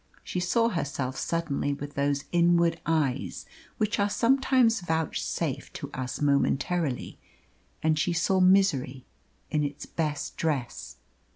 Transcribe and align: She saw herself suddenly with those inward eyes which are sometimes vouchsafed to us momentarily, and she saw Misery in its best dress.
She 0.23 0.39
saw 0.39 0.69
herself 0.69 1.15
suddenly 1.15 1.73
with 1.75 1.93
those 1.93 2.25
inward 2.31 2.81
eyes 2.87 3.45
which 3.77 3.99
are 3.99 4.09
sometimes 4.09 4.79
vouchsafed 4.81 5.75
to 5.75 5.91
us 5.91 6.19
momentarily, 6.19 7.19
and 7.83 7.99
she 7.99 8.11
saw 8.11 8.39
Misery 8.39 9.05
in 9.51 9.63
its 9.63 9.85
best 9.85 10.37
dress. 10.37 10.95